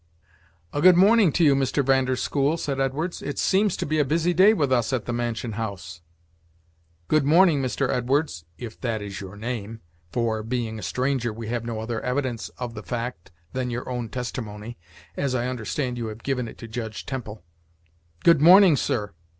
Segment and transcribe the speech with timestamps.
[0.73, 1.85] "A good morning to you, Mr.
[1.85, 5.05] Van der School," said Edwards; "it seems to be a busy day with us at
[5.05, 6.01] the mansion house."
[7.07, 7.87] "Good morning, Mr.
[7.87, 12.49] Edwards (if that is your name [for, being a stranger, we have no other evidence
[12.57, 14.75] of the fact than your own testimony],
[15.15, 17.43] as I understand you have given it to Judge Temple),
[18.23, 19.13] good morning, sir.